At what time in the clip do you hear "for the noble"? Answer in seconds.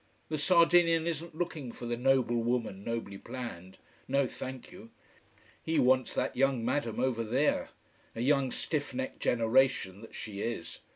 1.71-2.37